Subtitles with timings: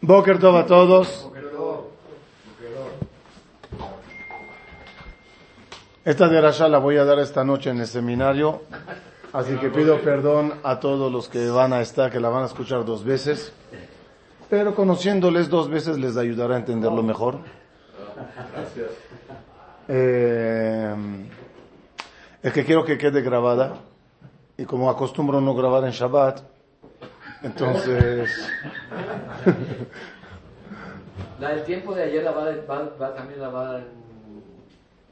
[0.00, 1.28] Boker Tov a todos.
[6.04, 8.62] Esta de Rasha la voy a dar esta noche en el seminario,
[9.32, 12.46] así que pido perdón a todos los que van a estar, que la van a
[12.46, 13.54] escuchar dos veces,
[14.50, 17.38] pero conociéndoles dos veces les ayudará a entenderlo mejor.
[19.88, 20.94] Eh,
[22.42, 23.80] es que quiero que quede grabada,
[24.56, 26.40] y como acostumbro no grabar en Shabbat,
[27.42, 28.30] entonces...
[31.40, 33.86] La del tiempo de ayer la va, va, va también la va en...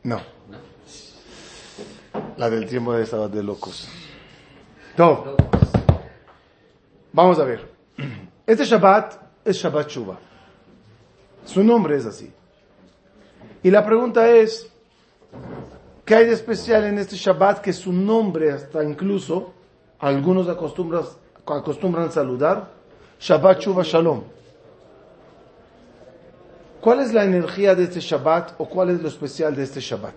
[0.05, 0.21] No.
[2.37, 3.89] La del tiempo de Shabbat de locos.
[4.97, 5.37] No.
[7.13, 7.69] Vamos a ver.
[8.47, 9.15] Este Shabbat
[9.45, 10.19] es Shabbat Shuba.
[11.45, 12.33] Su nombre es así.
[13.63, 14.71] Y la pregunta es,
[16.05, 19.53] ¿qué hay de especial en este Shabbat que su nombre hasta incluso
[19.99, 22.71] algunos acostumbran, saludar?
[23.21, 24.23] Shabbat Shuba Shalom.
[26.81, 30.15] ¿Cuál es la energía de este Shabbat o cuál es lo especial de este Shabbat?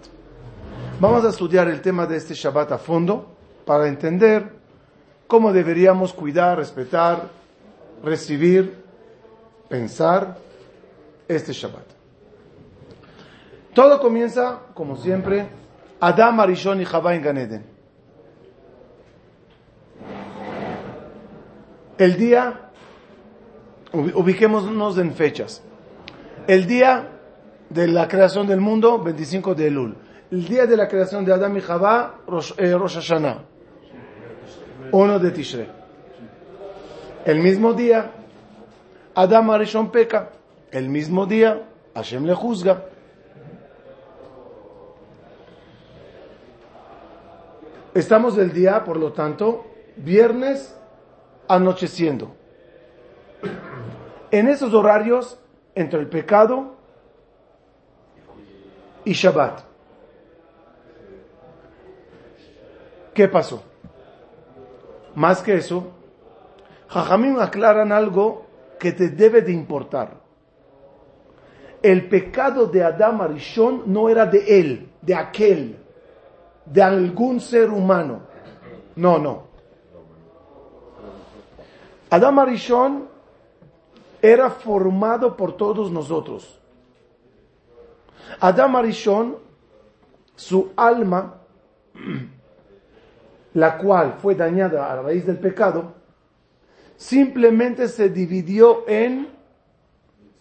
[0.99, 3.27] Vamos a estudiar el tema de este Shabbat a fondo
[3.65, 4.49] para entender
[5.27, 7.29] cómo deberíamos cuidar, respetar,
[8.03, 8.83] recibir,
[9.69, 10.37] pensar
[11.27, 11.85] este Shabbat.
[13.75, 15.49] Todo comienza, como siempre,
[15.99, 17.65] Adam, Arishon y Jabá en Ganeden.
[21.97, 22.71] El día,
[23.93, 25.63] ubiquémonos en fechas.
[26.47, 27.09] El día
[27.69, 29.95] de la creación del mundo, 25 de Elul.
[30.31, 33.43] El día de la creación de Adam y Jabá, Rosh, eh, Rosh Hashanah.
[34.91, 35.67] 1 de Tishrei.
[37.25, 38.11] El mismo día,
[39.15, 40.29] Adam Arishon peca.
[40.71, 41.63] El mismo día,
[41.95, 42.85] Hashem le juzga.
[47.95, 50.77] Estamos del día, por lo tanto, viernes
[51.47, 52.35] anocheciendo.
[54.31, 55.39] En esos horarios,
[55.75, 56.75] entre el pecado
[59.05, 59.61] y Shabbat.
[63.13, 63.63] ¿Qué pasó?
[65.15, 65.93] Más que eso,
[66.89, 68.45] Jajamim aclaran algo
[68.77, 70.15] que te debe de importar.
[71.81, 75.84] El pecado de Adam Arishon no era de él, de aquel,
[76.65, 78.21] de algún ser humano.
[78.95, 79.43] No, no.
[82.09, 83.07] Adam Arishon
[84.21, 86.59] era formado por todos nosotros.
[88.39, 89.37] Adam Arishon,
[90.35, 91.41] su alma,
[93.53, 95.93] la cual fue dañada a raíz del pecado,
[96.97, 99.29] simplemente se dividió en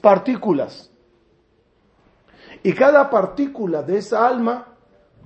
[0.01, 0.91] partículas.
[2.63, 4.74] Y cada partícula de esa alma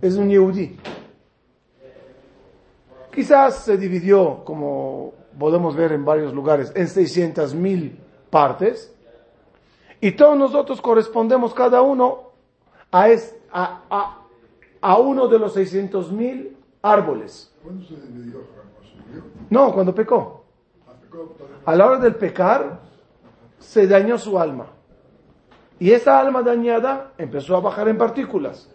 [0.01, 0.77] es un Yehudi.
[3.13, 7.99] Quizás se dividió, como podemos ver en varios lugares, en 600 mil
[8.31, 8.95] partes.
[10.01, 12.31] Y todos nosotros correspondemos cada uno
[12.93, 14.19] a, es, a, a,
[14.81, 17.53] a uno de los 600 mil árboles.
[17.63, 18.41] ¿Cuándo se dividió
[19.51, 20.45] No, cuando pecó.
[21.65, 22.81] A la hora del pecar,
[23.59, 24.67] se dañó su alma.
[25.81, 28.71] Y esa alma dañada empezó a bajar en partículas.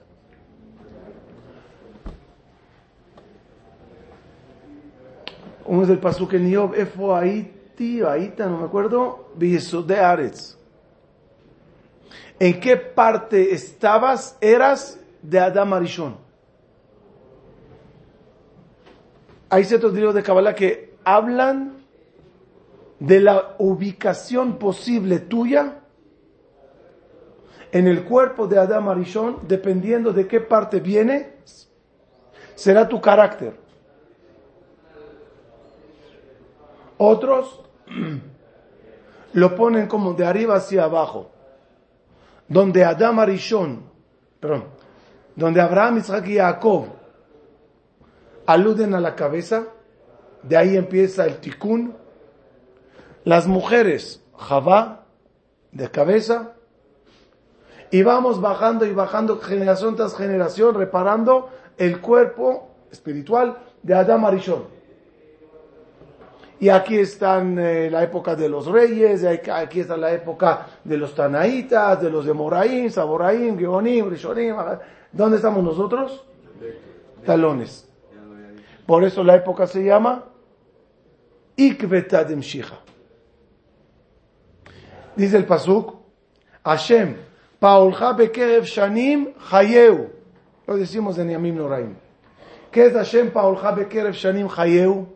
[5.74, 9.30] Uno es el pasuk en Efo Aiti, Aita, no me acuerdo,
[9.82, 10.56] de.
[12.40, 14.38] ¿En qué parte estabas?
[14.40, 16.16] Eras de Adam Arishon.
[19.50, 21.78] Hay ciertos libros de Kabbalah que hablan
[23.00, 25.80] de la ubicación posible tuya
[27.72, 31.34] en el cuerpo de Adam Arishon, dependiendo de qué parte viene,
[32.54, 33.63] será tu carácter.
[36.98, 37.62] Otros
[39.34, 41.32] lo ponen como de arriba hacia abajo,
[42.48, 43.84] donde Adam Arishon,
[44.40, 44.66] perdón,
[45.36, 46.86] donde Abraham, Isaac y Jacob
[48.46, 49.66] aluden a la cabeza,
[50.44, 51.96] de ahí empieza el tikkun.
[53.24, 55.06] Las mujeres, Javá,
[55.72, 56.54] de cabeza,
[57.90, 64.73] y vamos bajando y bajando generación tras generación, reparando el cuerpo espiritual de Adam Arishon.
[66.64, 71.14] Y aquí están eh, la época de los reyes, aquí está la época de los
[71.14, 74.56] Tanaitas, de los de Moraim, Saboraim, Geonim, Rishonim.
[75.12, 76.24] ¿Dónde estamos nosotros?
[77.26, 77.86] Talones.
[78.86, 80.24] Por eso la época se llama
[81.58, 82.80] Ikvetadem Shija.
[85.18, 85.96] Dice el Pasuk,
[86.64, 87.18] Hashem,
[87.60, 90.12] Paulja Bekerev Shanim Hayeu.
[90.66, 91.98] Lo decimos en Yamim Noraim.
[92.72, 95.13] ¿Qué es Hashem Paulja Bekerev Shanim Hayeu?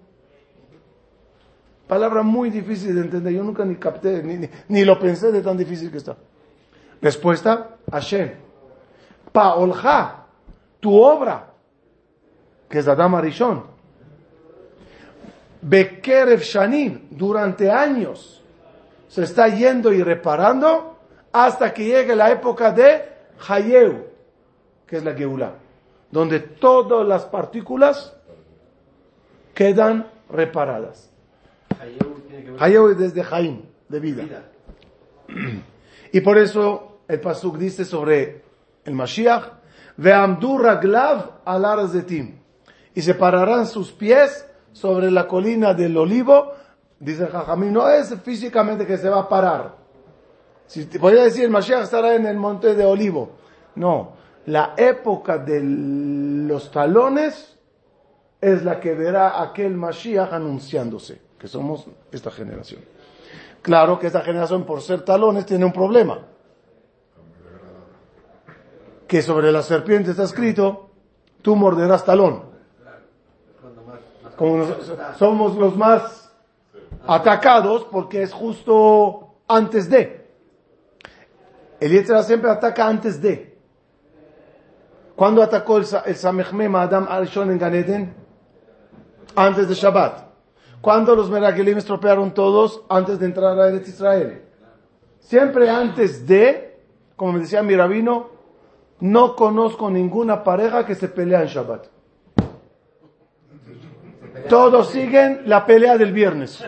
[1.88, 3.34] Palabra muy difícil de entender.
[3.34, 6.18] Yo nunca ni capté, ni, ni, lo pensé de tan difícil que está.
[7.01, 8.31] Respuesta, Hashem.
[9.31, 10.25] Paolja,
[10.80, 11.54] tu obra,
[12.69, 13.63] que es Adam Arishon.
[15.62, 18.44] Bekerev Shanim, durante años,
[19.07, 20.98] se está yendo y reparando
[21.31, 23.04] hasta que llegue la época de
[23.48, 24.07] Hayeu,
[24.86, 25.54] que es la Geulah,
[26.12, 28.13] donde todas las partículas
[29.54, 31.06] quedan reparadas.
[32.59, 34.24] Hayeu es desde Jaim, de vida.
[36.09, 38.41] Y por eso el Pasuk dice sobre
[38.85, 39.44] el Mashiach,
[39.97, 42.39] Ve'amdu raglav al arazetim.
[42.94, 46.53] Y se pararán sus pies sobre la colina del olivo.
[47.00, 49.75] Dice Jajamín, no es físicamente que se va a parar.
[50.65, 53.31] Si te podría decir, el Mashiach estará en el monte de olivo.
[53.75, 54.13] No,
[54.45, 57.57] la época de los talones
[58.41, 62.81] es la que verá aquel Mashiach anunciándose, que somos esta generación.
[63.62, 66.19] Claro que esta generación, por ser talones, tiene un problema.
[69.07, 70.89] Que sobre la serpiente está escrito,
[71.42, 72.44] tú morderás talón.
[74.36, 76.31] Como nos- somos los más
[77.07, 80.28] atacados porque es justo antes de.
[81.80, 83.57] El Yetzirah siempre ataca antes de.
[85.16, 88.13] ¿Cuándo atacó el, el Samechmem a Adam Arishon en Ganeden?
[89.36, 90.26] Antes de Shabbat.
[90.88, 92.81] ¿Cuándo los Meragelim estropearon todos?
[92.88, 94.42] Antes de entrar a Eretz Israel.
[95.19, 96.80] Siempre antes de,
[97.18, 98.30] como me decía mi rabino,
[99.01, 101.88] no conozco ninguna pareja que se pelea en Shabbat.
[104.48, 106.63] Todos siguen la pelea del viernes.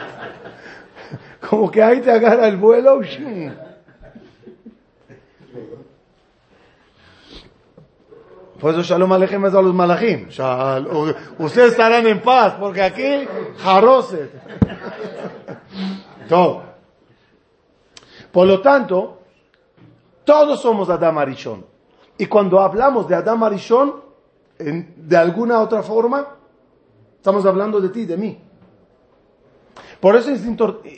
[1.50, 3.00] Como que ahí te agarra el vuelo.
[8.64, 10.28] Por eso Shalom Alejem es a los malachim.
[10.30, 10.88] Shal-
[11.38, 13.28] Ustedes estarán en paz, porque aquí,
[13.58, 14.30] jaroset.
[16.30, 16.62] Todo.
[18.32, 19.18] Por lo tanto,
[20.24, 21.62] todos somos Adam Arishon.
[22.16, 23.96] Y cuando hablamos de Adam Arishon,
[24.58, 26.26] en- de alguna otra forma,
[27.16, 28.40] estamos hablando de ti, de mí.
[30.00, 30.42] Por eso es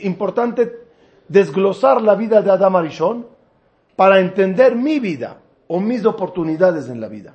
[0.04, 0.86] importante
[1.26, 3.26] desglosar la vida de Adam Arishon
[3.96, 7.34] para entender mi vida o mis oportunidades en la vida.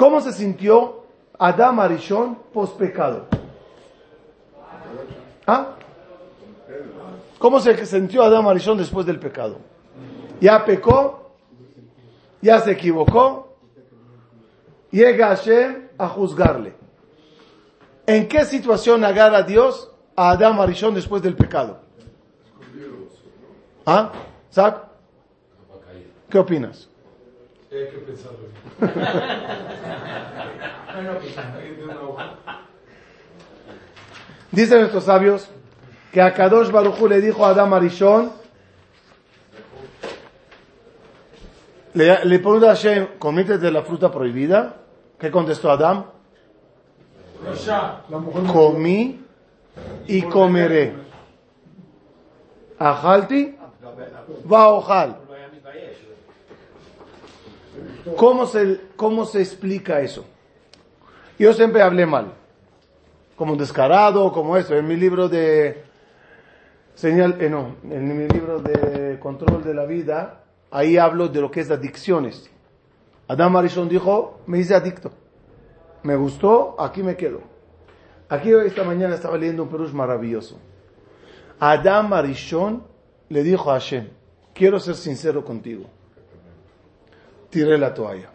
[0.00, 1.04] ¿Cómo se sintió
[1.38, 3.26] Adam Arishon post pecado?
[5.46, 5.74] ¿Ah?
[7.38, 9.58] ¿Cómo se sintió Adam Arishon después del pecado?
[10.40, 11.32] Ya pecó,
[12.40, 13.58] ya se equivocó,
[14.90, 16.72] llega Hashem a juzgarle.
[18.06, 21.78] ¿En qué situación agarra Dios a Adam Arishon después del pecado?
[23.84, 24.10] ¿Ah?
[24.48, 24.82] ¿Sac?
[26.30, 26.89] ¿Qué opinas?
[27.72, 28.48] Hay que pensarlo.
[34.50, 35.48] Dicen nuestros sabios
[36.12, 38.32] que a Kadosh Baruchu le dijo a Adam Arishon,
[41.94, 44.74] le, le pregunta a Hashem, ¿comiste de la fruta prohibida?
[45.16, 46.06] ¿Qué contestó Adam?
[48.52, 49.24] Comí
[50.08, 50.92] y comeré.
[52.78, 53.56] Ajalti,
[54.50, 55.16] va a ojal.
[58.16, 60.24] ¿Cómo se, ¿Cómo se explica eso?
[61.38, 62.32] Yo siempre hablé mal,
[63.36, 64.74] como descarado, como eso.
[64.74, 65.84] En mi libro de
[66.94, 71.50] señal, eh, no, en mi libro de control de la vida, ahí hablo de lo
[71.50, 72.50] que es adicciones.
[73.26, 75.12] Adam Arishon dijo, me hice adicto.
[76.02, 77.40] Me gustó, aquí me quedo.
[78.28, 80.58] Aquí esta mañana estaba leyendo un perush maravilloso.
[81.58, 82.82] Adam Arishon
[83.28, 84.08] le dijo a Hashem,
[84.54, 85.84] quiero ser sincero contigo.
[87.50, 88.30] Tiré la toalla.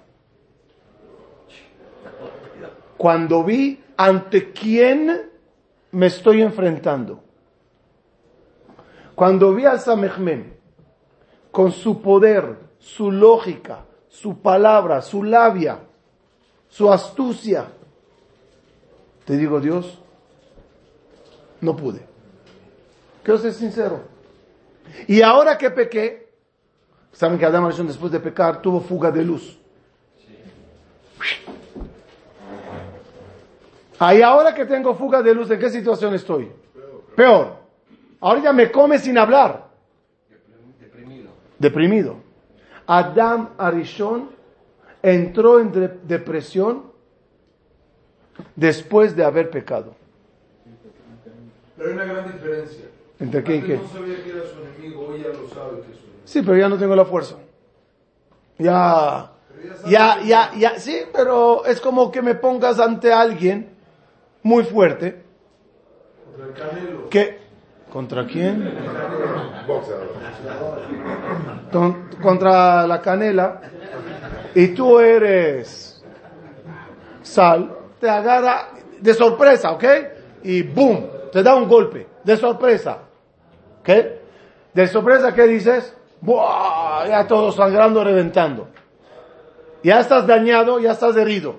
[2.98, 5.32] Cuando vi ante quién
[5.92, 7.24] me estoy enfrentando.
[9.16, 10.58] Cuando vi al Samechmen
[11.52, 15.80] con su poder, su lógica, su palabra, su labia,
[16.68, 17.68] su astucia,
[19.24, 19.98] te digo Dios,
[21.62, 22.02] no pude.
[23.24, 24.02] Quiero ser sincero.
[25.08, 26.25] Y ahora que pequé,
[27.16, 29.58] saben que Adam Arishon después de pecar tuvo fuga de luz.
[33.98, 36.52] Ahí ahora que tengo fuga de luz, ¿en qué situación estoy?
[37.16, 37.56] Peor.
[38.20, 39.70] Ahora ya me come sin hablar.
[40.80, 41.30] Deprimido.
[41.58, 42.16] Deprimido.
[42.86, 44.30] Adam Arishon
[45.02, 46.84] entró en de- depresión
[48.56, 49.96] después de haber pecado.
[51.78, 52.86] Pero hay una gran diferencia.
[53.18, 53.78] ¿Entre qué y qué?
[53.78, 56.15] no sabía que era su enemigo, hoy ya lo sabe que es su enemigo.
[56.26, 57.36] Sí, pero ya no tengo la fuerza.
[58.58, 59.32] Ya
[59.88, 63.70] Ya, ya, ya, sí, pero es como que me pongas ante alguien
[64.44, 65.24] muy fuerte.
[66.26, 67.10] Contra el Canelo.
[67.10, 67.46] que
[67.96, 68.74] ¿Contra quién?
[72.22, 73.62] Contra la canela.
[74.54, 76.04] Y tú eres
[77.22, 79.84] sal, te agarra de sorpresa, ¿ok?
[80.44, 82.98] Y boom, te da un golpe, de sorpresa.
[83.80, 83.90] ¿Ok?
[84.74, 85.96] De sorpresa, ¿qué dices?
[86.26, 87.08] ¡Buah!
[87.08, 88.68] Ya todo sangrando, reventando.
[89.84, 91.58] Ya estás dañado, ya estás herido.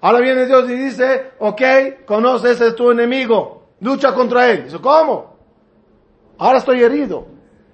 [0.00, 1.62] Ahora viene Dios y dice, ok,
[2.04, 4.64] conoces a tu enemigo, lucha contra él.
[4.64, 5.36] Dice, ¿cómo?
[6.38, 7.26] Ahora estoy herido,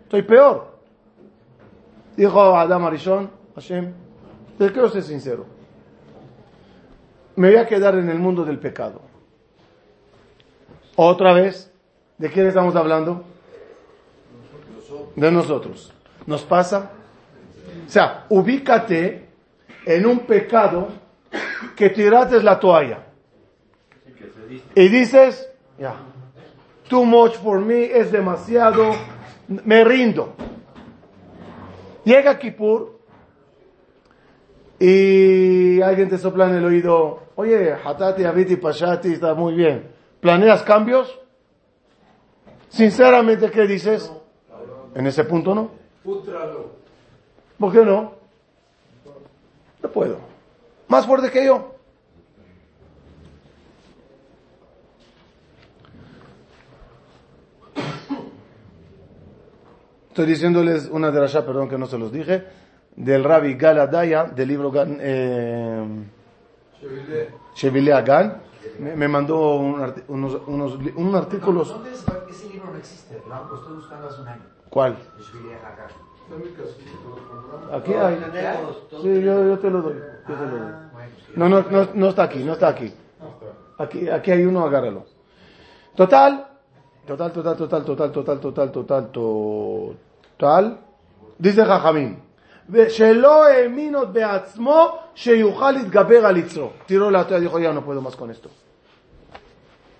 [0.02, 0.76] estoy peor.
[2.16, 3.92] Dijo Adam Arishon, Hashem,
[4.58, 5.46] te quiero ser sincero.
[7.36, 9.00] Me voy a quedar en el mundo del pecado.
[10.96, 11.72] Otra vez,
[12.18, 13.22] ¿de quién estamos hablando?
[15.14, 15.95] De nosotros.
[16.26, 16.90] ¿Nos pasa?
[17.86, 19.28] O sea, ubícate
[19.84, 20.88] en un pecado
[21.76, 23.06] que tiraste la toalla.
[24.74, 25.94] Y dices, ya,
[26.88, 28.94] too much for me, es demasiado,
[29.48, 30.34] me rindo.
[32.04, 32.98] Llega Kippur
[34.78, 39.90] y alguien te sopla en el oído, oye, Hatati, Abiti, Pashati, está muy bien.
[40.20, 41.18] ¿Planeas cambios?
[42.68, 44.12] Sinceramente, ¿qué dices?
[44.94, 45.85] En ese punto no.
[46.06, 46.70] Pútralo.
[47.58, 48.12] ¿Por qué no?
[49.82, 50.18] No puedo.
[50.86, 51.74] Más fuerte que yo.
[60.08, 62.44] Estoy diciéndoles una de las perdón que no se los dije,
[62.96, 65.84] del Rabbi Galadaya, del libro Gan- eh,
[66.80, 67.28] Chevile.
[67.54, 68.42] Shevile Agan.
[68.78, 71.64] Me, me mandó un arti- unos, unos, un artículo.
[71.64, 72.04] ¿Dónde es?
[72.30, 73.22] Ese libro no existe.
[73.28, 74.55] Lo estoy buscando hace un año.
[74.69, 74.97] ¿Cuál?
[75.17, 75.89] El Shvili Hagar.
[75.89, 77.81] Está en mi casita, lo compramos.
[77.81, 78.15] Aquí hay.
[78.57, 79.93] Todos, todos Sí, yo, yo te lo doy.
[79.93, 80.61] Yo te lo doy.
[80.63, 81.33] Ah, bueno, sí.
[81.35, 82.93] No, no, no, no está aquí, no está aquí.
[83.77, 85.05] Aquí, aquí hay uno, agárralo.
[85.95, 86.47] Total,
[87.05, 90.79] total, total, total, total, total, total, total, total.
[91.37, 92.19] Dice Jajamín.
[92.89, 96.69] שלא האמין עוד בעצמו שיוכל להתגבר על יצרו.
[96.87, 98.49] tiró la toalla y dijo, ya no puedo más con esto.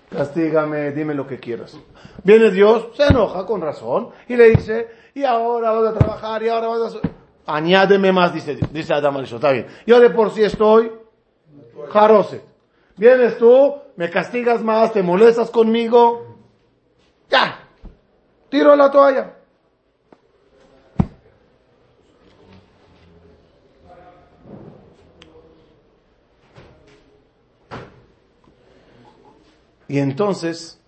[0.09, 1.77] Castígame, dime lo que quieras.
[2.23, 6.49] Viene Dios, se enoja con razón y le dice, y ahora vas a trabajar, y
[6.49, 6.85] ahora vas a...
[6.87, 7.11] hacer-".
[7.45, 9.67] Añádeme más, dice, dice Adam Alisho, está bien.
[9.85, 10.91] Yo de por sí estoy
[11.89, 12.41] Jarose.
[12.95, 16.37] Vienes tú, me castigas más, te molestas conmigo.
[17.29, 17.59] Ya.
[18.49, 19.36] Tiro la toalla.
[29.87, 30.79] Y entonces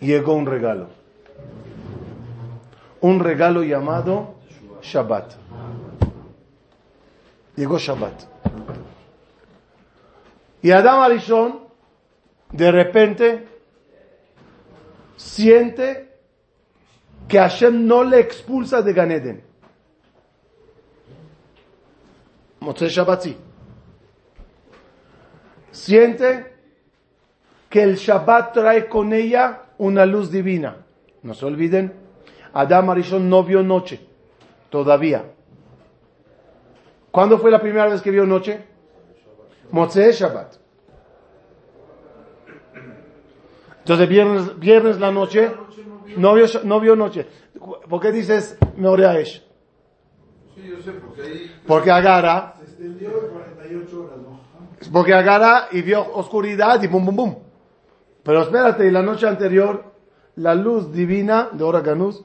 [0.00, 0.88] llegó un regalo.
[3.00, 4.34] Un regalo llamado
[4.82, 5.34] Shabbat.
[7.56, 8.24] Llegó Shabbat.
[10.62, 11.60] Y Adam Arishon,
[12.52, 13.48] de repente,
[15.16, 16.16] siente
[17.28, 19.44] que Hashem no le expulsa de Ganeden.
[22.60, 23.36] Motzei Shabbat sí.
[25.72, 26.51] Siente
[27.72, 30.76] que el Shabbat trae con ella una luz divina.
[31.22, 31.90] No se olviden,
[32.52, 33.98] Adam Arishon no vio noche,
[34.68, 35.24] todavía.
[37.10, 38.62] ¿Cuándo fue la primera vez que vio noche?
[39.70, 40.56] Motzei Shabbat.
[43.78, 45.50] Entonces, viernes, viernes la noche,
[46.18, 47.26] no vio, no vio noche.
[47.88, 49.42] ¿Por qué dices Meoreaesh?
[50.54, 51.50] Sí, yo sé, porque ahí.
[51.66, 54.40] Porque agarra, Se extendió de 48 horas, ¿no?
[54.92, 57.51] porque agarra y vio oscuridad y bum, bum, bum.
[58.22, 59.84] Pero espérate, y la noche anterior,
[60.36, 62.24] la luz divina de Oraganus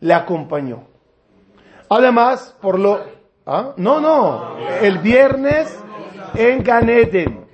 [0.00, 0.84] le acompañó.
[1.88, 3.00] Además, por lo...
[3.46, 3.74] ¿Ah?
[3.76, 5.76] No, no, el viernes
[6.34, 7.46] en Ganeden.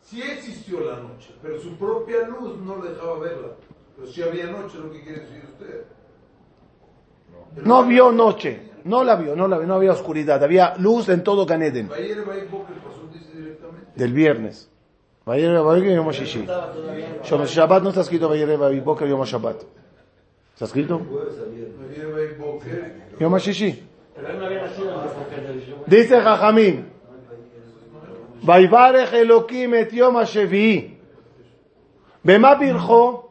[0.00, 3.48] Sí existió la noche, pero su propia luz no le dejaba verla.
[3.96, 5.84] Pero sí había noche, lo que quiere decir usted.
[7.62, 11.22] No vio noche, no la vio, no la vio, no había oscuridad, había luz en
[11.22, 11.90] todo Ganeden.
[13.94, 14.70] Del viernes.
[15.26, 16.46] Vayere Boker Yom Shishi.
[17.24, 19.62] Shom Shabbat no está escrito Vayere Boker Yom Shabbat.
[20.52, 21.00] ¿Está escrito?
[23.18, 23.82] Yom Shishi.
[25.86, 26.86] Dice Jajamín.
[28.42, 30.98] Vaivarech Elokim et Yom Shevi'i.
[32.22, 33.30] Bema birjo.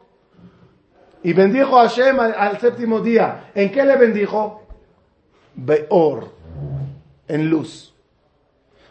[1.22, 3.50] Y bendijo Hashem al, al séptimo día.
[3.54, 4.62] ¿En qué le bendijo?
[5.54, 6.28] Beor.
[7.28, 7.94] En luz.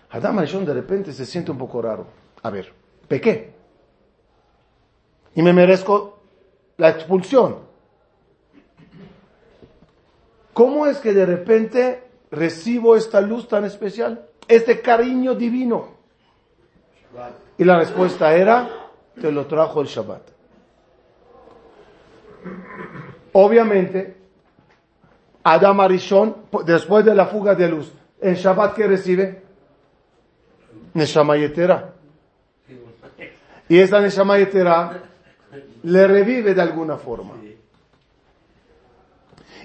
[0.09, 2.07] Adam Arishon de repente se siente un poco raro.
[2.41, 2.73] A ver,
[3.07, 3.53] pequé.
[5.35, 6.19] Y me merezco
[6.77, 7.57] la expulsión.
[10.53, 14.27] ¿Cómo es que de repente recibo esta luz tan especial?
[14.47, 15.87] Este cariño divino.
[17.57, 18.69] Y la respuesta era,
[19.19, 20.21] te lo trajo el Shabbat.
[23.33, 24.17] Obviamente,
[25.43, 27.91] Adam Arishon, después de la fuga de luz,
[28.21, 29.43] ¿en Shabbat qué recibe?
[30.93, 31.93] Neshama Yetera.
[33.73, 35.01] Y esa Neshama Yetera
[35.81, 37.33] le revive de alguna forma.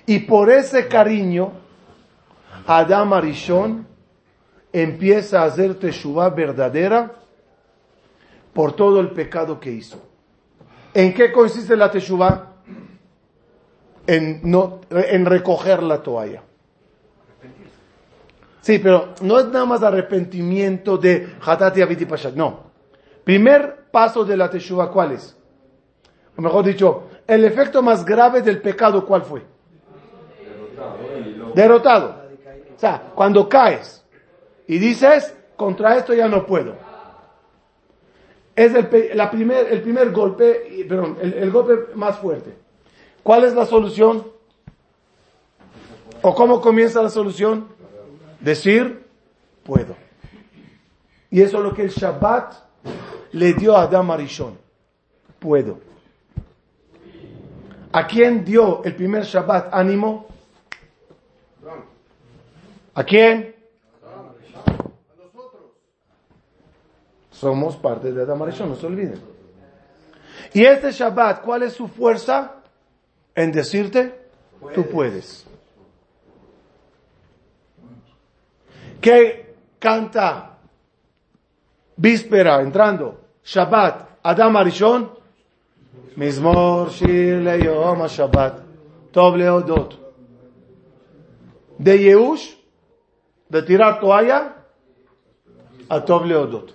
[0.07, 1.53] Y por ese cariño,
[2.67, 3.87] Adam Arishon
[4.73, 7.13] empieza a hacer teshuva verdadera
[8.55, 10.03] por todo el pecado que hizo.
[10.95, 12.55] ¿En qué consiste la teshuva?
[14.07, 16.43] En, no, en recoger la toalla.
[18.63, 22.71] Sí, pero no es nada más arrepentimiento de Hatati Abiti Pashat, no.
[23.23, 25.37] Primer paso de la teshuva, ¿cuál es?
[26.37, 29.45] O mejor dicho, el efecto más grave del pecado, ¿cuál fue?
[31.55, 32.23] Derrotado.
[32.77, 34.05] O sea, cuando caes
[34.67, 36.77] y dices, contra esto ya no puedo.
[38.55, 42.55] Es el, la primer, el primer golpe, perdón, el, el golpe más fuerte.
[43.23, 44.27] ¿Cuál es la solución?
[46.23, 47.69] ¿O cómo comienza la solución?
[48.41, 49.05] Decir,
[49.65, 49.97] puedo.
[51.31, 52.55] Y eso es lo que el Shabbat
[53.33, 54.59] le dio a Adam Arishon.
[55.39, 55.79] Puedo.
[57.93, 60.27] ¿A quién dio el primer Shabbat ánimo?
[62.95, 63.55] ¿A quién?
[67.31, 69.21] Somos parte de Adam Arishon, no se olviden.
[70.53, 72.57] Y este Shabbat, ¿cuál es su fuerza?
[73.35, 74.29] En decirte,
[74.75, 75.47] tú puedes.
[79.01, 80.58] ¿Qué canta
[81.99, 83.19] víspera entrando?
[83.45, 85.11] Shabbat, Adam Arishon,
[86.17, 88.63] Mizmor Shir Leyom Shabbat,
[89.13, 89.99] Tov Leodot.
[91.79, 92.57] De Yehush,
[93.49, 94.55] de tirar toalla,
[95.89, 96.75] a Tov Leodot,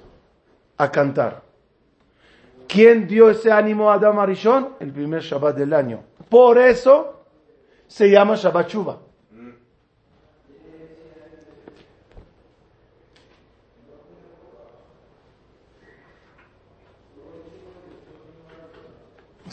[0.77, 1.41] a cantar.
[2.67, 4.75] ¿Quién dio ese ánimo a Adam Arishon?
[4.79, 6.03] El primer Shabbat del año.
[6.29, 7.25] Por eso
[7.87, 8.97] se llama Shabbat Shuba.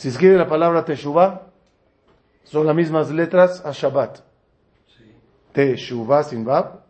[0.00, 1.42] Si escribe la palabra Teshuvah,
[2.44, 4.20] son las mismas letras a Shabbat.
[5.52, 6.80] Teshuvah sin Bab,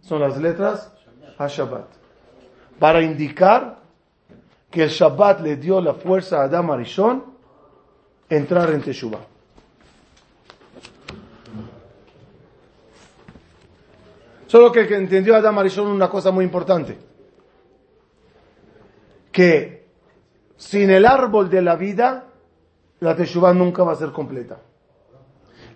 [0.00, 0.90] son las letras
[1.36, 1.84] a Shabbat.
[2.78, 3.80] Para indicar
[4.70, 7.22] que el Shabbat le dio la fuerza a Adam Arishon
[8.30, 9.20] entrar en Teshuvah.
[14.46, 16.96] Solo que entendió Adam Arishon una cosa muy importante.
[19.30, 19.90] Que
[20.56, 22.28] sin el árbol de la vida,
[23.00, 24.58] la Teshuvah nunca va a ser completa.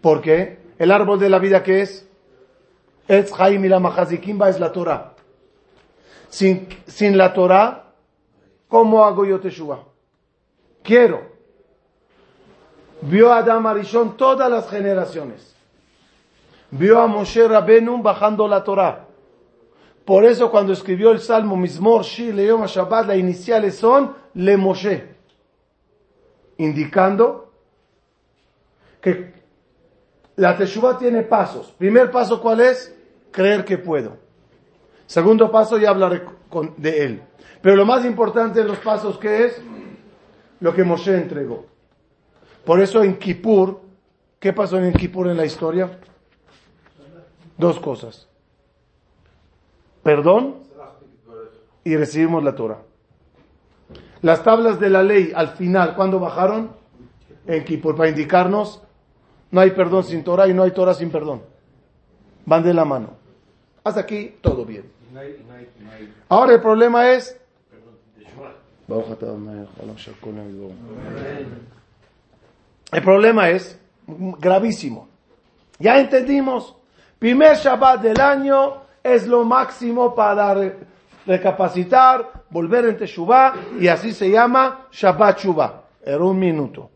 [0.00, 0.58] ¿Por qué?
[0.78, 2.08] El árbol de la vida que es
[3.08, 3.78] Etz Haim y la
[4.48, 5.14] es la Torah.
[6.28, 7.92] Sin, sin la Torah,
[8.68, 9.84] ¿cómo hago yo Teshuvah?
[10.82, 11.34] Quiero.
[13.02, 15.54] Vio a Adam Arishon todas las generaciones.
[16.70, 19.06] Vio a Moshe Rabenu bajando la Torah.
[20.04, 25.13] Por eso cuando escribió el Salmo Mismor Shir Leyom Shabbat, las iniciales son Le Moshe.
[26.58, 27.52] Indicando
[29.00, 29.34] que
[30.36, 31.72] la Teshuvah tiene pasos.
[31.78, 32.94] Primer paso, ¿cuál es?
[33.30, 34.16] Creer que puedo.
[35.06, 36.22] Segundo paso, ya hablaré
[36.76, 37.22] de él.
[37.60, 39.62] Pero lo más importante de los pasos, ¿qué es?
[40.60, 41.66] Lo que Moshe entregó.
[42.64, 43.80] Por eso en Kippur,
[44.38, 45.98] ¿qué pasó en Kippur en la historia?
[47.58, 48.28] Dos cosas.
[50.02, 50.56] Perdón
[51.84, 52.82] y recibimos la Torah.
[54.24, 56.70] Las tablas de la ley al final, ¿cuándo bajaron?
[57.46, 58.80] En Kippur, para indicarnos,
[59.50, 61.42] no hay perdón sin Torah y no hay Torah sin perdón.
[62.46, 63.10] Van de la mano.
[63.84, 64.90] Hasta aquí, todo bien.
[66.30, 67.38] Ahora el problema es...
[72.92, 75.06] El problema es gravísimo.
[75.78, 76.74] Ya entendimos.
[77.18, 80.56] Primer Shabbat del año es lo máximo para
[81.26, 85.82] recapacitar, volver en Teshuvah y así se llama Shabbat Shuvah.
[86.04, 86.88] Era un minuto.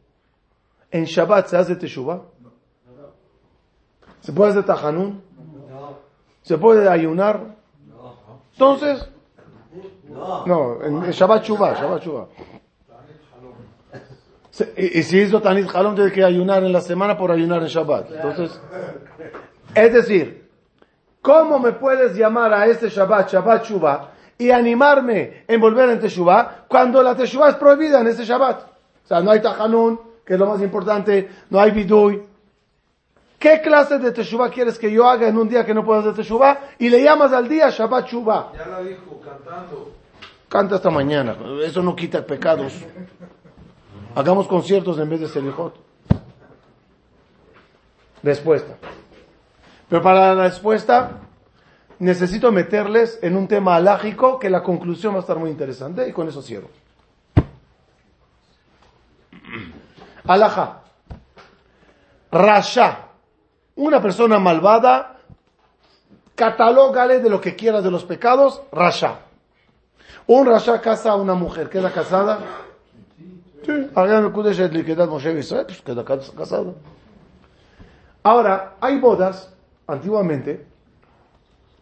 [0.89, 2.21] ¿En Shabbat se hace Teshuvah?
[4.21, 5.21] ¿Se puede hacer Tajanun?
[6.43, 7.57] ¿Se puede ayunar?
[8.53, 9.09] Entonces,
[10.47, 12.27] no, en Shabbat Shuvah, Shabbat Shuvah.
[14.77, 17.69] Y, y si hizo Tanit Jalom, tiene que ayunar en la semana por ayunar en
[17.69, 18.13] Shabbat.
[18.13, 18.61] Entonces,
[19.75, 20.49] es decir,
[21.21, 26.65] ¿cómo me puedes llamar a este Shabbat, Shabbat Shuvah, y animarme en volver en Teshuvah,
[26.69, 28.63] cuando la Teshuvah es prohibida en este Shabbat?
[29.05, 32.23] O sea, no hay Tajanun, que es lo más importante, no hay Bidui.
[33.39, 36.15] ¿Qué clase de teshuva quieres que yo haga en un día que no puedo hacer
[36.15, 36.59] teshuva?
[36.79, 38.53] Y le llamas al día Shabbat Shuvah.
[38.53, 39.93] Ya la dijo cantando.
[40.49, 41.37] Canta esta mañana.
[41.65, 42.73] Eso no quita pecados.
[44.15, 45.75] Hagamos conciertos en vez de Selijot.
[48.23, 48.75] Respuesta.
[49.89, 51.11] Pero para la respuesta
[52.01, 56.13] necesito meterles en un tema alágico que la conclusión va a estar muy interesante y
[56.13, 56.69] con eso cierro.
[60.27, 60.81] Alaja.
[62.31, 62.99] Rasha.
[63.77, 65.17] Una persona malvada,
[66.35, 69.21] catalógale de lo que quieras de los pecados, Rasha.
[70.27, 72.39] Un Rasha casa a una mujer, ¿queda casada?
[75.65, 76.73] Pues queda cas- casada.
[78.23, 79.55] Ahora, hay bodas,
[79.87, 80.67] antiguamente,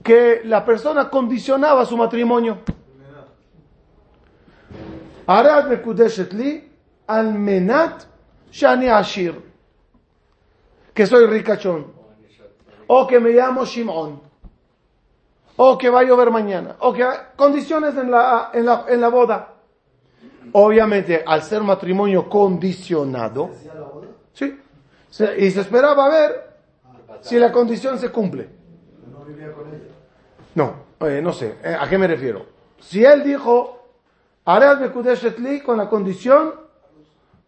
[0.07, 2.59] que la persona condicionaba su matrimonio.
[5.27, 6.62] Arad Mekudeshet li
[7.09, 8.05] al menat
[8.53, 9.35] shani ashir.
[10.95, 11.87] Que soy ricachón.
[12.87, 14.21] O que me llamo Shimon.
[15.57, 16.77] O que va a llover mañana.
[16.81, 19.55] O que condiciones en la, en la, en la boda.
[20.53, 23.51] Obviamente, al ser matrimonio condicionado,
[24.33, 24.57] sí,
[25.11, 26.31] se- y se esperaba ver
[27.21, 28.49] si la condición se cumple.
[29.11, 29.25] No,
[31.01, 32.47] eh, no sé, eh, ¿a qué me refiero?
[32.81, 33.88] Si él dijo,
[34.45, 36.55] haré Bekudeshet li con la condición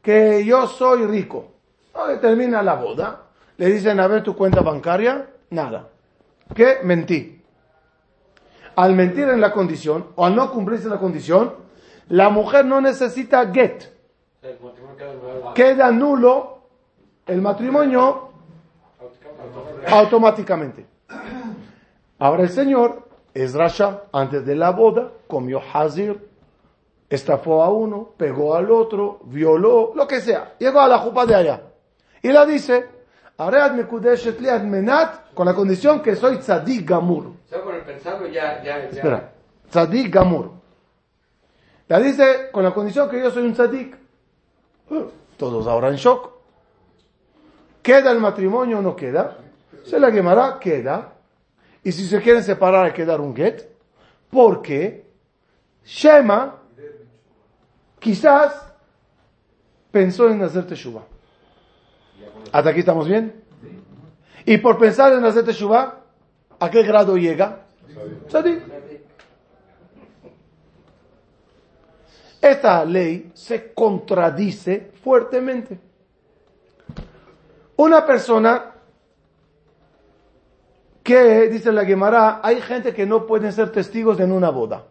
[0.03, 1.53] que yo soy rico.
[1.95, 3.23] Oye, termina la boda,
[3.57, 5.89] le dicen, a ver tu cuenta bancaria, nada.
[6.55, 6.79] ¿Qué?
[6.83, 7.43] Mentí.
[8.77, 11.55] Al mentir en la condición, o al no cumplirse la condición,
[12.09, 13.93] la mujer no necesita get.
[15.55, 16.59] Queda nulo
[17.27, 18.29] el matrimonio
[19.89, 20.87] automáticamente.
[22.19, 26.29] Ahora el señor es Rasha, antes de la boda, comió Hazir,
[27.09, 30.55] estafó a uno, pegó al otro, violó, lo que sea.
[30.59, 31.63] Llegó a la jupa de allá.
[32.23, 32.89] Y la dice,
[34.65, 37.33] menat, con la condición que soy tzadik gamur.
[37.51, 38.79] Con el ya, ya, ya.
[38.89, 39.33] Espera,
[39.71, 40.51] tzadik gamur.
[41.87, 43.97] La dice, con la condición que yo soy un tzadik.
[44.91, 46.33] Eh, Todos ahora en shock.
[47.81, 49.39] ¿Queda el matrimonio o no queda?
[49.85, 51.13] Se la quemará, queda.
[51.89, 53.67] Y si se quieren separar hay que dar un get.
[54.29, 55.07] Porque
[55.87, 56.61] Shema
[57.99, 58.71] quizás
[59.91, 61.07] pensó en hacer teshuva.
[62.53, 63.43] ¿Hasta aquí estamos bien?
[64.45, 66.05] Y por pensar en hacer teshuva,
[66.61, 67.65] ¿a qué grado llega?
[72.43, 75.81] Esta ley se contradice fuertemente.
[77.77, 78.75] Una persona
[81.09, 84.89] que, dice la Gemara, hay gente que no pueden ser testigos en una boda.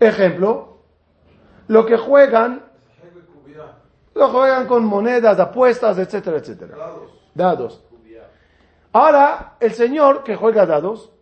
[0.00, 0.78] Ejemplo,
[1.68, 2.64] lo que juegan,
[4.14, 6.78] lo juegan con monedas, apuestas, etcétera, etcétera.
[7.34, 7.84] Dados.
[8.92, 11.12] Ahora, el señor que juega dados,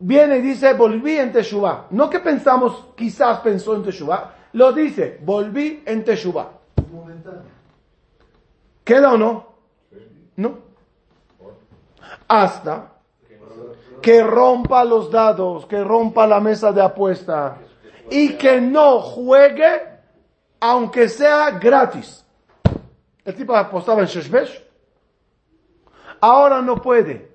[0.00, 1.86] viene y dice, volví en Teshuvah.
[1.90, 6.48] No que pensamos, quizás pensó en Teshuvah, lo dice, volví en Teshuvah.
[8.82, 9.46] ¿Queda o no?
[10.34, 10.71] No.
[12.28, 12.92] Hasta
[14.00, 17.58] que rompa los dados, que rompa la mesa de apuesta
[18.10, 19.82] y que no juegue,
[20.60, 22.24] aunque sea gratis.
[23.24, 24.08] El tipo apostaba en
[26.20, 27.30] ahora no puede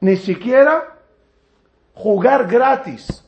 [0.00, 0.96] ni siquiera
[1.94, 3.24] jugar gratis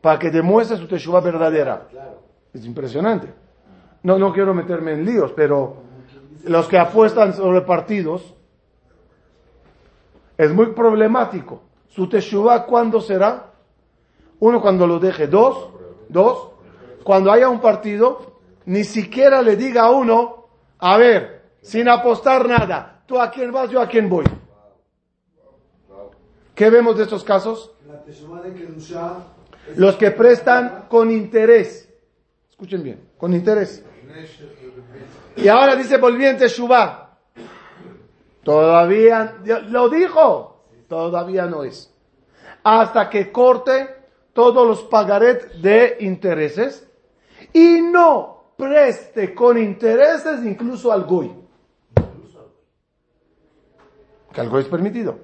[0.00, 1.88] para que demuestre su teshuva verdadera.
[2.52, 3.32] Es impresionante.
[4.02, 5.82] No, no quiero meterme en líos, pero
[6.44, 8.34] los que apuestan sobre partidos
[10.38, 11.62] es muy problemático.
[11.88, 13.52] Su teshuva, ¿cuándo será?
[14.38, 15.26] Uno, cuando lo deje.
[15.26, 15.70] Dos,
[16.08, 16.50] dos,
[17.02, 20.46] cuando haya un partido, ni siquiera le diga a uno,
[20.78, 24.24] a ver, sin apostar nada, tú a quién vas, yo a quién voy.
[26.54, 27.72] ¿Qué vemos de estos casos?
[29.76, 31.88] Los que prestan con interés.
[32.48, 33.84] Escuchen bien, con interés.
[35.36, 37.07] Y ahora dice volviente Shubá.
[38.48, 39.36] Todavía,
[39.68, 41.92] lo dijo, todavía no es.
[42.64, 43.94] Hasta que corte
[44.32, 46.88] todos los pagaret de intereses
[47.52, 51.30] y no preste con intereses incluso al goy.
[54.32, 55.18] Que al es permitido.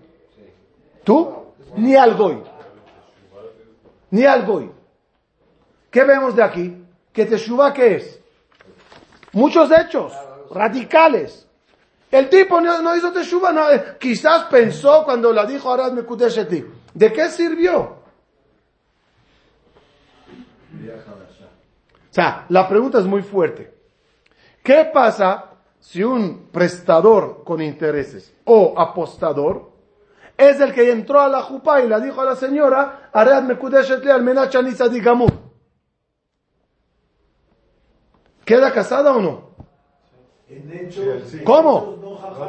[1.02, 1.34] ¿Tú?
[1.76, 2.42] Ni al goy.
[4.10, 4.70] Ni al goy.
[5.90, 6.84] ¿Qué vemos de aquí?
[7.10, 8.20] Que Teshuvah, ¿qué es?
[9.32, 10.12] Muchos hechos
[10.50, 11.48] radicales.
[12.14, 16.64] El tipo no, no hizo Teshuvah, no, eh, quizás pensó cuando la dijo Arad Mekudesheti.
[16.94, 17.80] ¿De qué sirvió?
[22.08, 23.74] O sea, la pregunta es muy fuerte.
[24.62, 29.72] ¿Qué pasa si un prestador con intereses o apostador
[30.36, 34.04] es el que entró a la jupa y le dijo a la señora, Aread Mekudeshet
[34.04, 35.32] le almenach ani tzadik gamur".
[38.44, 39.53] ¿Queda casada o no?
[41.44, 41.94] ¿Cómo?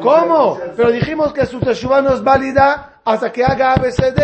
[0.01, 0.59] ¿Cómo?
[0.75, 4.19] Pero dijimos que su teshuva no es válida hasta que haga ABCD.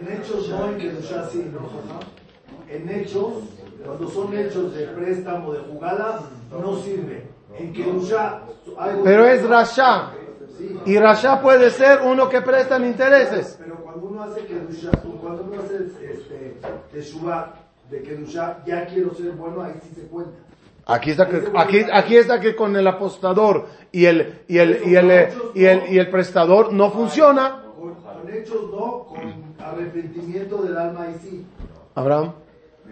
[0.00, 1.68] En hechos no, en Kedushá sí, ¿no?
[2.68, 3.44] En hechos,
[3.84, 7.28] cuando son hechos de préstamo, de jugada, no sirve.
[7.58, 8.42] En Kedushá
[8.78, 9.00] hay...
[9.04, 10.12] Pero es Rasha.
[10.86, 13.58] Y Rasha puede ser uno que presta en intereses.
[13.58, 14.90] Pero cuando uno hace Kedushá,
[15.20, 16.60] cuando uno hace este,
[16.92, 17.54] Teshuvah
[17.90, 20.49] de Kedushá, ya quiero ser bueno, ahí sí se cuenta.
[20.90, 24.96] Aquí está que, aquí, aquí está que con el apostador y el, y el, y
[24.96, 27.62] el, y el, y el prestador no funciona.
[27.78, 27.96] Con,
[28.32, 31.46] hechos no, con arrepentimiento del alma ahí sí.
[31.94, 32.32] Abraham.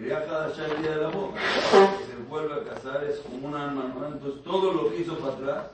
[0.07, 1.39] Ya cada el día de la boca.
[1.71, 4.13] Se vuelve a casar, es como un alma nueva.
[4.13, 5.71] Entonces todo lo que hizo para atrás,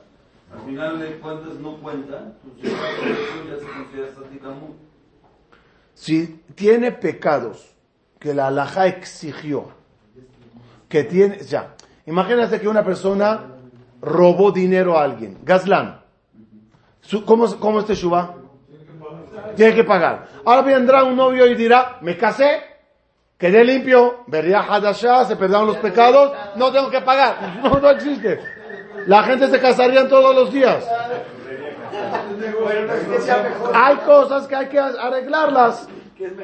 [0.52, 2.32] al final de cuentas no cuenta.
[2.44, 2.72] Entonces
[3.48, 4.06] ya se considera.
[5.94, 7.74] Si tiene pecados
[8.18, 9.68] que la alhaja exigió,
[10.88, 11.75] que tiene, ya,
[12.06, 13.40] imagínate que una persona
[14.00, 16.00] robó dinero a alguien, Gazlan.
[17.24, 18.34] ¿Cómo, cómo es Teshuvah?
[19.54, 20.26] Tiene que pagar.
[20.44, 22.62] Ahora vendrá un novio y dirá, me casé,
[23.38, 27.60] quedé limpio, vería Hadashah, se perdieron los pecados, no tengo que pagar.
[27.62, 28.40] No, no existe.
[29.06, 30.84] La gente se casaría todos los días.
[33.74, 35.88] Hay cosas que hay que arreglarlas.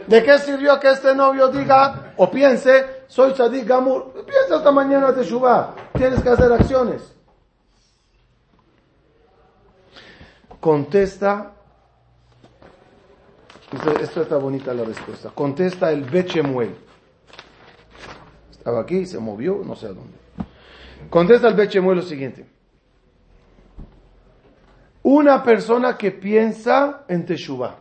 [0.07, 4.25] ¿De qué sirvió que este novio diga o piense, soy Sadik Gamur?
[4.25, 5.75] Piensa esta mañana Teshuvah.
[5.93, 7.15] Tienes que hacer acciones.
[10.59, 11.53] Contesta.
[14.01, 15.29] Esto está bonita la respuesta.
[15.29, 16.75] Contesta el Bechemuel.
[18.51, 20.17] Estaba aquí, se movió, no sé a dónde.
[21.11, 22.47] Contesta el Bechemuel lo siguiente.
[25.03, 27.77] Una persona que piensa en Teshuvah.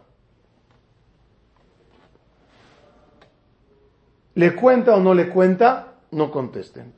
[4.36, 5.96] ¿Le cuenta o no le cuenta?
[6.12, 6.94] No contesten.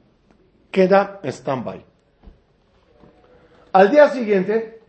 [0.72, 1.86] Queda stand-by.
[3.74, 4.82] Al día siguiente,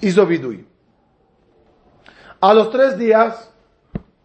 [0.00, 0.66] hizo bidui.
[2.40, 3.50] A los tres días,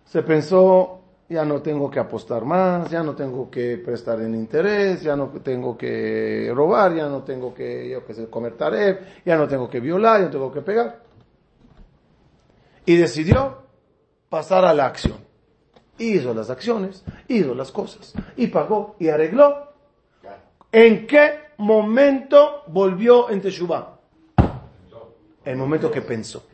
[0.06, 5.02] se pensó, ya no tengo que apostar más, ya no tengo que prestar en interés,
[5.02, 9.36] ya no tengo que robar, ya no tengo que, yo qué sé, comer taref, ya
[9.36, 11.02] no tengo que violar, ya no tengo que pegar.
[12.86, 13.64] Y decidió
[14.30, 15.33] pasar a la acción.
[15.98, 19.72] Hizo las acciones, hizo las cosas, y pagó, y arregló.
[20.72, 24.00] ¿En qué momento volvió en Teshuvah?
[25.46, 26.48] El momento que pensó.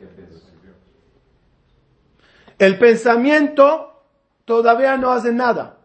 [2.58, 4.02] El pensamiento
[4.44, 5.78] todavía no hace nada.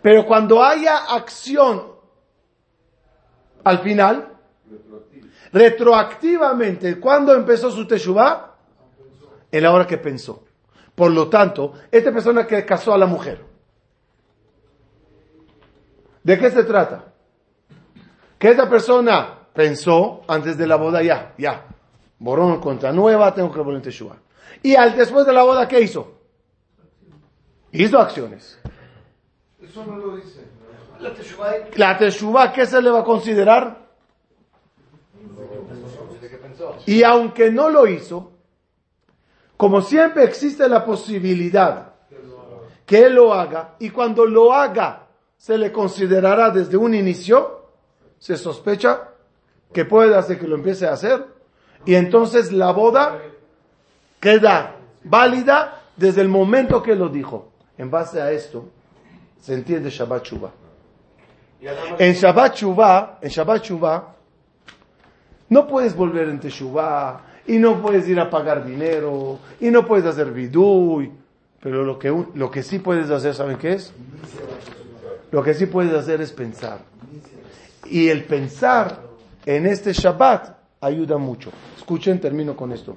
[0.00, 1.96] Pero cuando haya acción
[3.64, 4.28] al final,
[5.52, 8.54] retroactivamente, cuando empezó su Teshuvah?
[9.50, 10.45] En la hora que pensó.
[10.96, 13.44] Por lo tanto, esta persona que casó a la mujer,
[16.24, 17.12] ¿de qué se trata?
[18.38, 21.66] Que esa persona pensó antes de la boda ya, ya,
[22.18, 24.16] borrón contra nueva, tengo que volver en Teshuvah.
[24.62, 26.14] Y al después de la boda, ¿qué hizo?
[27.72, 28.58] Hizo acciones.
[29.60, 30.46] Eso no lo dice.
[31.76, 33.86] La Teshuvah, ¿qué se le va a considerar?
[36.86, 38.32] Y aunque no lo hizo,
[39.56, 41.92] como siempre existe la posibilidad
[42.84, 47.66] que él lo haga, y cuando lo haga se le considerará desde un inicio,
[48.18, 49.08] se sospecha
[49.72, 51.26] que puede hacer que lo empiece a hacer,
[51.84, 53.18] y entonces la boda
[54.20, 57.52] queda válida desde el momento que lo dijo.
[57.78, 58.68] En base a esto,
[59.40, 60.50] se entiende Shabbat Shuvah.
[61.98, 64.14] En Shabbat Shuvah, en Shabbat Shuvah,
[65.48, 70.06] no puedes volver en Teshuvah, y no puedes ir a pagar dinero, y no puedes
[70.06, 71.10] hacer vidui,
[71.60, 73.92] pero lo que, lo que sí puedes hacer, ¿saben qué es?
[75.30, 76.80] Lo que sí puedes hacer es pensar.
[77.86, 79.00] Y el pensar
[79.44, 81.50] en este Shabbat ayuda mucho.
[81.76, 82.96] Escuchen, termino con esto.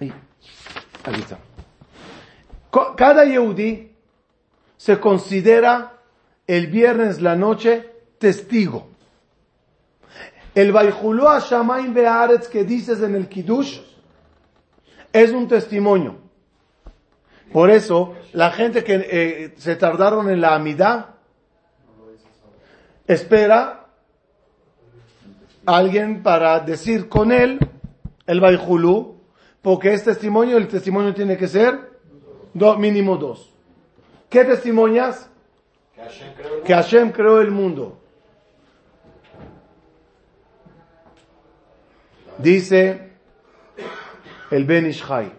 [0.00, 1.38] Ahí, está.
[2.96, 3.90] Cada Yehudi
[4.76, 5.98] se considera
[6.46, 8.88] el viernes la noche testigo.
[10.54, 13.80] El Baihulú Shamaim Be'aretz que dices en el Kiddush
[15.12, 16.16] es un testimonio.
[17.52, 21.14] Por eso, la gente que eh, se tardaron en la Amidá
[23.06, 23.86] espera
[25.66, 27.58] a alguien para decir con él
[28.26, 29.20] el Baihulú,
[29.62, 31.98] porque es testimonio, el testimonio tiene que ser
[32.52, 33.52] do- mínimo dos.
[34.28, 35.28] ¿Qué testimonias?
[36.64, 37.98] Que Hashem creó el mundo.
[42.38, 43.12] Dice
[44.50, 45.32] el Ben Ishai,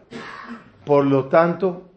[0.85, 1.89] por lo tanto,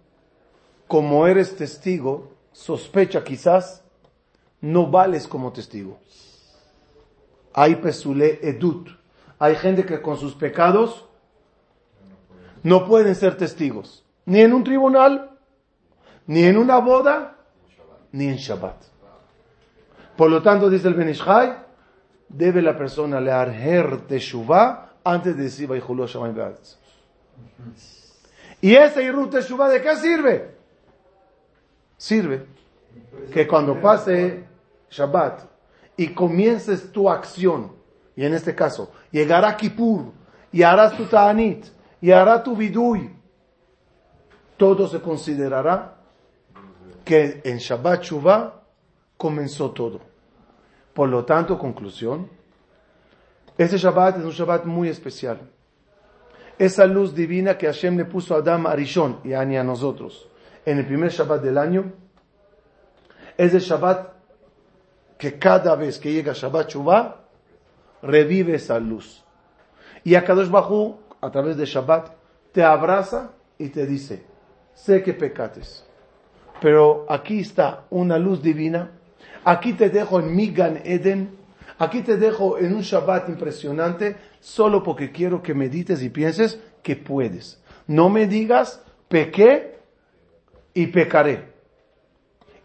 [0.88, 3.84] como eres testigo, sospecha quizás,
[4.60, 5.98] no vales como testigo.
[7.54, 8.88] Hay pesule edut.
[9.38, 11.06] Hay gente que con sus pecados
[12.64, 15.38] no pueden ser testigos, ni en un tribunal,
[16.26, 17.36] ni en una boda,
[18.10, 18.82] ni en Shabbat.
[20.16, 21.56] Por lo tanto, dice el Benishai,
[22.28, 26.76] debe la persona leer her Shuvah antes de decir Vayhulu Shamayim Be'aretz.
[28.60, 30.54] ¿Y ese Irut Teshuvah de qué sirve?
[31.96, 32.46] Sirve
[33.32, 34.44] que cuando pase
[34.90, 35.42] Shabbat
[35.96, 37.72] y comiences tu acción,
[38.16, 40.12] y en este caso, llegará Kippur,
[40.52, 41.66] y harás tu Ta'anit,
[42.00, 43.10] y hará tu Vidui,
[44.56, 45.96] todo se considerará
[47.04, 48.62] que en Shabbat Shuvah
[49.16, 50.00] comenzó todo.
[50.92, 52.28] Por lo tanto, conclusión,
[53.58, 55.40] este Shabbat es un Shabbat muy especial.
[56.58, 60.28] Esa luz divina que Hashem le puso a Adam Arishon y a nosotros
[60.64, 61.92] en el primer Shabbat del año,
[63.36, 64.12] es el Shabbat
[65.16, 67.16] que cada vez que llega Shabbat Shuvah,
[68.02, 69.24] revive esa luz.
[70.04, 72.10] Y a Kadosh Bajú, a través de Shabbat,
[72.52, 74.24] te abraza y te dice,
[74.74, 75.86] sé que pecates,
[76.60, 78.90] pero aquí está una luz divina,
[79.44, 81.37] aquí te dejo en mi Gan Eden,
[81.78, 86.96] aquí te dejo en un Shabbat impresionante, solo porque quiero que medites y pienses que
[86.96, 87.62] puedes.
[87.86, 89.78] No me digas, pequé
[90.74, 91.52] y pecaré.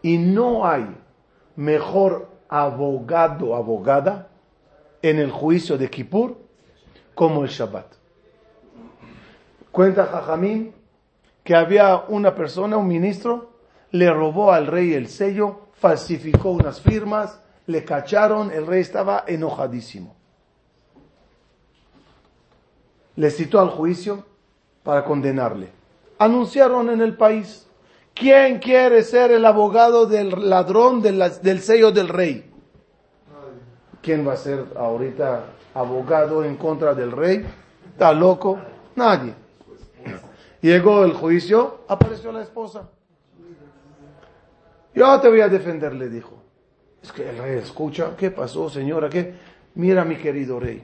[0.02, 0.86] Y no hay
[1.56, 4.28] mejor abogado, abogada,
[5.02, 6.38] en el juicio de Kippur
[7.14, 7.86] como el Shabbat.
[9.70, 10.72] Cuenta Jajamín
[11.42, 13.50] que había una persona, un ministro,
[13.90, 20.14] le robó al rey el sello, falsificó unas firmas, le cacharon, el rey estaba enojadísimo.
[23.16, 24.24] Le citó al juicio
[24.82, 25.70] para condenarle.
[26.18, 27.66] Anunciaron en el país,
[28.12, 32.50] ¿quién quiere ser el abogado del ladrón del, del sello del rey?
[34.02, 37.46] ¿Quién va a ser ahorita abogado en contra del rey?
[37.92, 38.58] ¿Está loco?
[38.94, 39.34] Nadie.
[40.60, 42.88] Llegó el juicio, apareció la esposa.
[44.94, 46.43] Yo te voy a defender, le dijo.
[47.04, 49.10] Es que el rey escucha, ¿qué pasó, señora?
[49.10, 49.34] ¿Qué?
[49.74, 50.82] Mira, mi querido rey,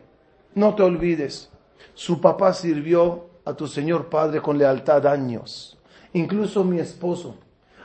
[0.54, 1.48] no te olvides,
[1.94, 5.78] su papá sirvió a tu señor padre con lealtad años.
[6.12, 7.36] Incluso mi esposo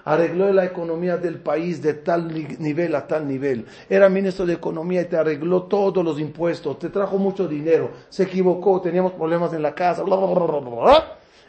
[0.03, 2.27] arregló la economía del país de tal
[2.59, 3.67] nivel a tal nivel.
[3.89, 8.23] Era ministro de Economía y te arregló todos los impuestos, te trajo mucho dinero, se
[8.23, 10.03] equivocó, teníamos problemas en la casa,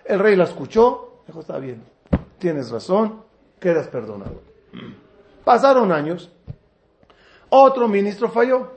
[0.05, 1.83] el rey la escuchó, dijo, está bien,
[2.38, 3.22] tienes razón,
[3.59, 4.40] quedas perdonado.
[5.44, 6.31] Pasaron años,
[7.49, 8.73] otro ministro falló,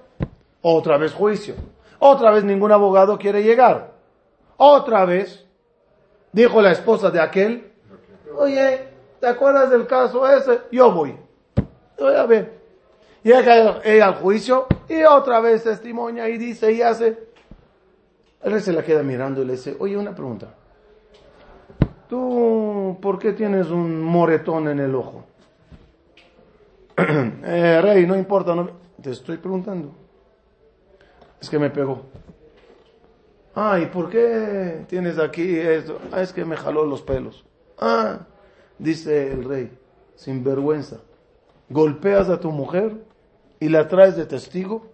[0.61, 1.55] otra vez juicio,
[1.99, 3.91] otra vez ningún abogado quiere llegar,
[4.57, 5.45] otra vez
[6.31, 7.71] dijo la esposa de aquel,
[8.37, 8.87] oye,
[9.19, 10.61] ¿te acuerdas del caso ese?
[10.71, 11.15] Yo voy,
[11.97, 12.59] voy a ver.
[13.23, 17.29] Llega ella al juicio y otra vez testimonia y dice y hace.
[18.41, 20.55] Rey se la queda mirando y le dice, oye, una pregunta.
[22.07, 25.25] ¿Tú por qué tienes un moretón en el ojo?
[27.43, 28.69] eh, rey, no importa, no...
[29.01, 29.91] te estoy preguntando.
[31.41, 32.03] Es que me pegó.
[33.55, 35.99] Ah, ¿y por qué tienes aquí esto?
[36.11, 37.45] Ah, es que me jaló los pelos.
[37.77, 38.19] Ah,
[38.77, 39.77] dice el rey,
[40.15, 40.97] sin vergüenza.
[41.69, 42.95] Golpeas a tu mujer
[43.59, 44.87] y la traes de testigo,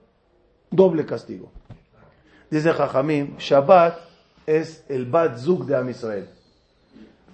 [0.70, 1.52] doble castigo.
[2.50, 3.98] Dice Jajamim, Shabbat
[4.46, 6.30] es el Bat Zug de Am Israel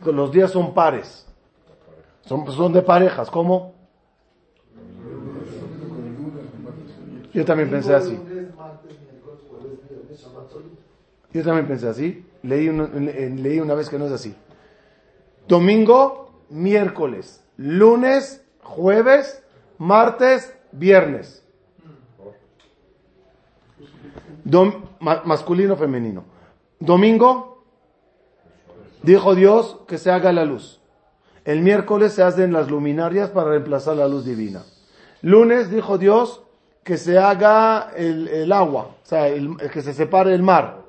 [0.09, 1.27] los días son pares.
[2.25, 3.29] Son, son de parejas.
[3.29, 3.75] ¿Cómo?
[7.33, 8.19] Yo también pensé así.
[11.33, 12.25] Yo también pensé así.
[12.43, 14.35] Leí, leí una vez que no es así.
[15.47, 17.43] Domingo, miércoles.
[17.57, 19.43] Lunes, jueves,
[19.77, 21.43] martes, viernes.
[25.23, 26.25] masculino, femenino.
[26.79, 27.51] Domingo,
[29.03, 30.79] Dijo Dios que se haga la luz.
[31.43, 34.63] El miércoles se hacen las luminarias para reemplazar la luz divina.
[35.21, 36.43] Lunes dijo Dios
[36.83, 39.27] que se haga el, agua, o sea,
[39.71, 40.81] que se separe el mar.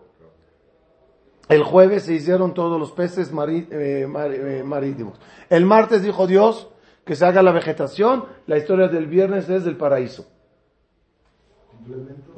[1.48, 5.18] El jueves se hicieron todos los peces eh, eh, marítimos.
[5.50, 6.68] El martes dijo Dios
[7.04, 8.24] que se haga la vegetación.
[8.46, 10.24] La historia del viernes es del paraíso.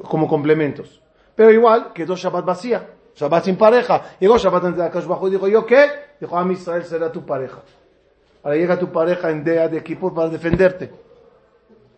[0.03, 1.01] Como complementos.
[1.35, 2.89] Pero igual quedó Shabbat vacía.
[3.15, 4.01] Shabbat sin pareja.
[4.19, 5.87] Llegó Shabbat ante Akash Bajo y dijo, ¿yo qué?
[6.19, 7.61] Dijo, a Israel será tu pareja.
[8.43, 11.04] Ahora llega tu pareja en Dea de equipo para defenderte.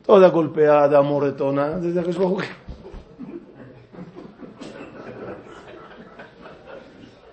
[0.08, 2.38] Toda golpeada, moretona, desde Bajo.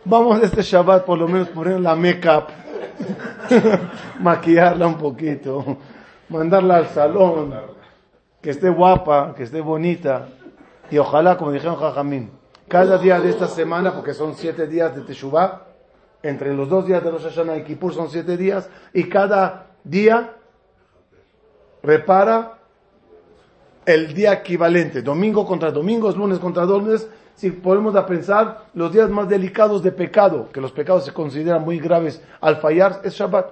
[0.05, 2.47] Vamos este Shabbat por lo menos poner la make-up,
[4.20, 5.79] maquillarla un poquito,
[6.29, 7.55] mandarla al salón,
[8.43, 10.27] que esté guapa, que esté bonita.
[10.91, 12.33] Y ojalá, como dijeron Jajamín,
[12.66, 15.62] cada día de esta semana, porque son siete días de Teshuvah,
[16.25, 20.33] entre los dos días de Rosh Hashanah y Kippur son siete días, y cada día
[21.81, 22.54] repara
[23.87, 29.28] el día equivalente, domingo contra domingo, lunes contra lunes, si podemos pensar los días más
[29.28, 33.51] delicados de pecado, que los pecados se consideran muy graves al fallar, es Shabbat.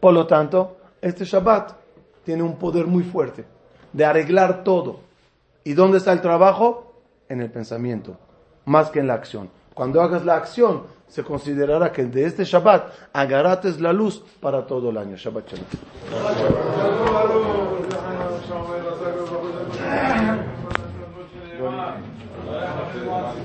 [0.00, 1.72] Por lo tanto, este Shabbat
[2.24, 3.44] tiene un poder muy fuerte
[3.92, 5.00] de arreglar todo.
[5.64, 6.92] ¿Y dónde está el trabajo?
[7.28, 8.18] En el pensamiento,
[8.66, 9.50] más que en la acción.
[9.72, 14.90] Cuando hagas la acción, se considerará que de este Shabbat agarrates la luz para todo
[14.90, 15.16] el año.
[15.16, 15.64] Shabbat Shalom.